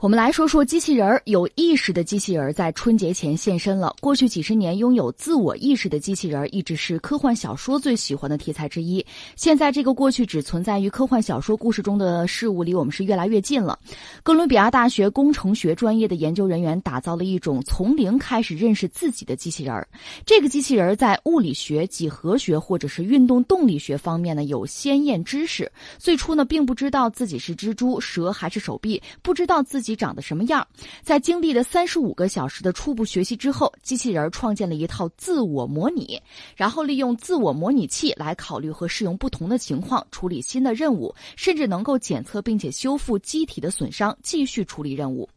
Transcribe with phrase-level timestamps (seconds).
[0.00, 3.94] 我们来说说机器人儿，有意识的机器人儿在春节前现身了。
[4.00, 9.04] 过去几十年，拥有自我意识的机器人儿一直是科幻小说最喜欢的题材之一。
[9.36, 13.78] 现在，这个过去只存在于科幻小说故事中的事物离我们是越来越近了。
[14.22, 19.86] 哥伦比亚大学工程学专业的研究人员打造了一种从零开始认识自己的机器人儿。
[20.24, 25.70] 这个机器人儿在物理学、几何学或者是运动动力学方面呢有鲜艳知识。
[25.98, 29.89] 最初呢，并不知道自己是蜘蛛、蛇还是手臂，不知道自己。
[29.94, 30.66] 长得什么样？
[31.02, 36.20] 在经历了三十五个小时的初步学习之后，机器人创建了一套自我模拟，
[36.56, 45.28] 然后利用自我模拟器来考虑和适用不同的情况，处理新的任务，甚至能够检测并且修复机体的损伤，继续处理任务。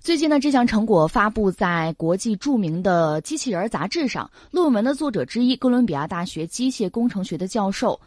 [0.00, 4.30] 最近呢，这项成果发布在国际著名的机器人杂志上。
[4.52, 8.00] 论文的作者之一，哥伦比亚大学机械工程学的教授。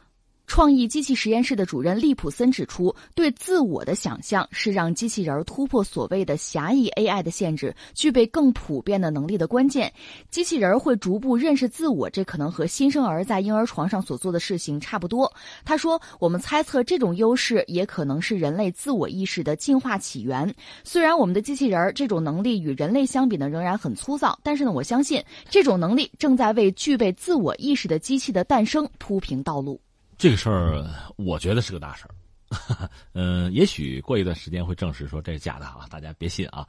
[0.47, 9.91] 创意机器实验室的主任利普森指出，对自我的想象是让机器人突破所谓的狭义 AI 的限制，具备更普遍的能力的关键。
[10.29, 15.31] 机器人会逐步认识自我，这可能和新生儿在婴儿床上所做的事情差不多。
[15.63, 20.53] 他说：“我们猜测这种优势也可能是人类自我意识的进化起源。
[20.83, 29.79] 虽然我们的机器人这种能力与人类相比呢，仍然很粗糙，但是呢，我相信这种能力正在为具备自我意识的机器的诞生铺平道路。”
[30.21, 32.13] 这个事儿，我觉得是个大事儿。
[33.13, 36.67] 嗯，也许过一段时间会证实说这是假的啊，大家别信啊。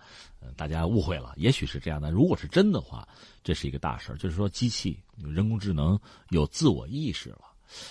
[0.56, 2.10] 大家误会了，也许是这样的。
[2.10, 3.06] 如果是真的话，
[3.44, 7.42] 这是一个大事儿，就是说机器、人工智能有自我意识了。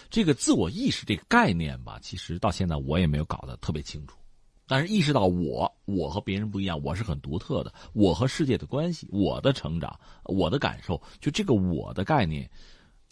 [0.09, 4.17] 这个自我意识这个概念吧，其实到现在我也没有搞得特别清楚。
[4.65, 12.49] 但是意识到我，我和别人不一样，我是很独特的，我和世界的关系，我的成长，我的感受，就这个我的概念，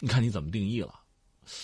[0.00, 0.96] 你看你怎么定义了？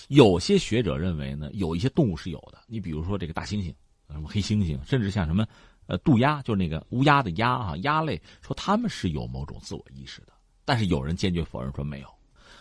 [0.08, 2.58] 有些学者认为呢，有一些动物是有的。
[2.66, 3.74] 你比如说这个大猩猩，
[4.10, 5.46] 什么黑猩猩，甚至像什么，
[5.86, 10.32] 呃，渡鸦，就是那个乌鸦的鸦啊，鸦类，说他们是有某种自我意识的。
[10.64, 12.08] 但是有人坚决否认说没有。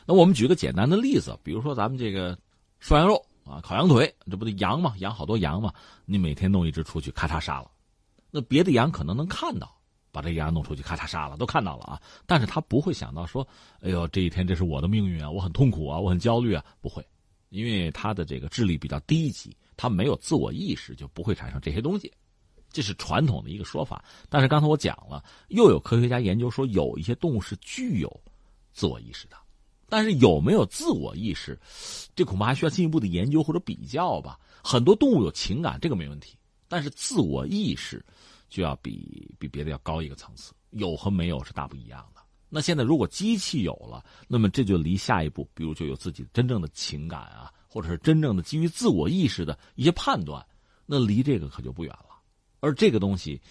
[0.06, 2.38] 那我们举个简单的例子，比如说咱们这个
[2.80, 5.74] 涮羊肉啊，烤羊腿，这不得羊嘛，养好多羊嘛，
[6.06, 7.72] 你每天弄一只出去，咔嚓杀了，
[8.30, 9.76] 那别的羊可能能看到，
[10.12, 13.48] 把这羊弄出去，咔嚓杀了，都看到了啊，但是他不会想到说，
[13.82, 17.04] 哎呦，这一天这是我的命运啊，我很痛苦啊，我很焦虑啊，不会。
[17.50, 22.12] 因为他的这个智力比较低级，他没有自我意识，就不会产生这些东西，
[22.70, 24.04] 这是传统的一个说法。
[24.30, 28.22] 但是刚才我讲了，又有科学家研究说，有一些动物是具有
[28.74, 29.38] 自我意识的，
[29.88, 31.60] 但是有没有自我意识，
[32.16, 34.40] 这恐怕还需要进一步的研究或者比较吧。
[34.64, 36.36] 很多动物有情感，这个没问题，
[36.68, 38.04] 但是自我意识
[38.50, 42.15] 就要比比别的要高一个层次，有和没有是大不一样的。
[42.56, 50.42] 那现在如果机器有了，那么这就离下一步，比如就有自己真正的情感啊，或者是真正的基于自我意识的一些判断，
[50.86, 52.18] 那离这个可就不远了。
[52.62, 53.42] 而这个东西，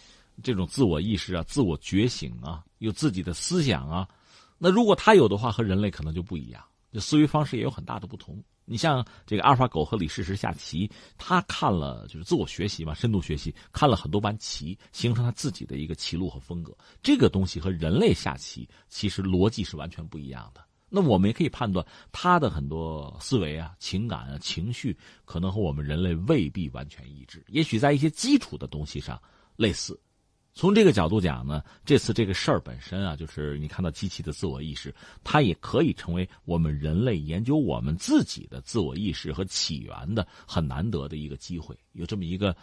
[0.42, 4.08] 这种自我意识啊、自我觉醒啊、有自己的思想啊，
[4.56, 8.42] 那如果他有的话，和人类可能就不一样，就思维方式也有很大的不同。
[8.64, 16.74] 你像这个阿尔法狗和李世石下棋，他看了就是自我学习嘛，深度学习，看了很多盘棋，形成他自己的一个棋路和风格。
[17.02, 20.64] 这个东西和人类下棋其实逻辑是完全不一样的。
[20.88, 29.20] 那我们也可以判断他的很多思维啊、情感啊、情绪，可能和我们人类未必完全一致，也许在一些基础的东西上
[29.56, 30.00] 类似。
[30.54, 34.94] 从这个角度讲呢，这次这个事儿本身啊，就是你看到机器的自我意识，
[35.24, 42.56] 它也可以成为我们人类研究我们自己的自我意识和起源的很难得的一个机会，有这么一个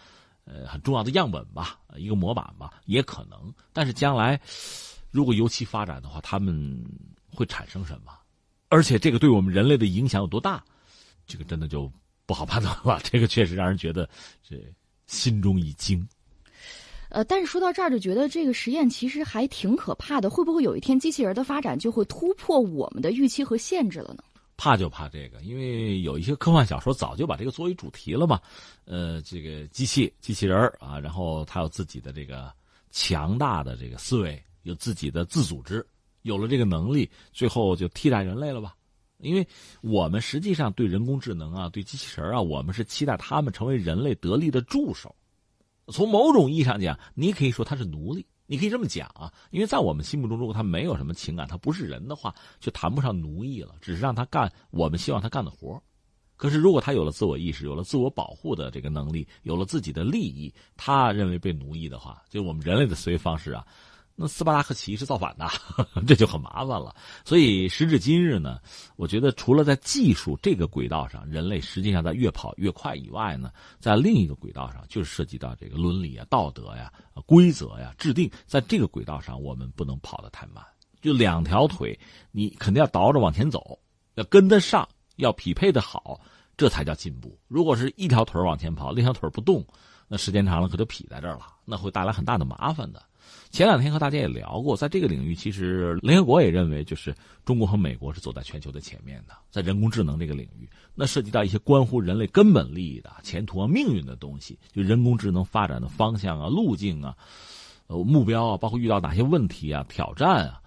[0.45, 3.53] 呃很重要的样本吧，一个模板吧，也可能。
[3.73, 4.39] 但是将来
[5.11, 6.81] 如果由其发展的话，他们
[7.29, 8.13] 会产生什么？
[8.69, 10.63] 而且这个对我们人类的影响有多大？
[11.27, 11.91] 这个真的就
[12.25, 12.99] 不好判断了。
[13.03, 14.09] 这个确实让人觉得
[14.41, 14.55] 这
[15.07, 16.07] 心中一惊。
[17.11, 24.23] 呃，但是说到这儿就觉得这个实验其实还挺可怕的，会不会有一天机器人的发展就会突破我们的预期和限制了呢？
[24.55, 28.39] 怕就怕这个，因为有一些科幻小说早就把这个作为主题了嘛。
[28.85, 32.49] 呃，这个机器机器人啊，然后它有自己的这个
[32.91, 35.85] 强大的这个思维，有自己的自组织，
[36.21, 38.73] 有了这个能力，最后就替代人类了吧？
[39.17, 39.45] 因为
[39.81, 45.13] 我们实际上对人工智能啊，对机器人啊，我们是期待他们成为人类得力的助手。
[45.91, 49.31] 从某种意义上讲，你可以说他是奴隶，你可以这么讲啊。
[49.51, 55.81] 因为在我们心目中，如果他没有什么情感，他不是人的话，就谈不上奴役了，只是让他干我们希望他干的活
[56.37, 63.63] 可是，如果他有了自我意识，有了自我保护的这个能力，有了自己的利益，他认为被奴役的话，就我们人类的思维方式啊，
[64.21, 65.49] 那斯巴达克起义是造反的，
[66.05, 66.95] 这就很麻烦了。
[67.25, 68.59] 所以时至今日呢，
[68.95, 76.93] 我觉得除了在技术这个轨道上，人类实际上在越跑越快以外呢，在另一个轨道上，就是涉及到这个伦理啊、道德呀、
[77.25, 80.63] 规则呀制定，在这个轨道上，我们不能跑得太慢。
[81.01, 81.99] 就两条腿，
[82.31, 83.79] 你肯定要倒着往前走，
[84.13, 86.21] 要跟得上，要匹配的好，
[86.55, 87.35] 这才叫进步。
[87.47, 89.65] 如果是一条腿往前跑，另一条腿不动，
[90.07, 93.01] 那时间长了可就劈在这儿了，那会带来很大的麻烦的。
[93.49, 97.13] 前两天和大家也聊过，在这个领域，其实联合国也认为，就是
[97.43, 107.15] 中国和美国是走在全球的前面的，在人工智能这个领域，那涉及到一些关乎人类根本利益的、前途啊、命运的东西，就人工智能发展的方向啊、路径啊、
[107.87, 110.61] 呃目标啊，包括遇到哪些问题啊、挑战啊，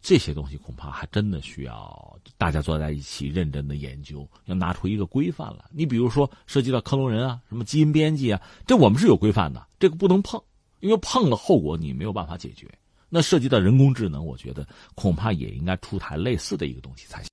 [0.00, 5.64] 这些东西恐怕还真的需要大家坐在一起认真的研究，要拿出一个规范来。
[5.70, 10.42] 你比如说，涉及到克隆人啊、什么基因编辑啊，这我们是有规范的，这个不能碰。
[10.80, 12.66] 因为碰了后果你没有办法解决，
[13.08, 17.28] 那涉及到人工智能，我觉得恐怕也应该出台类似的一个东西才行。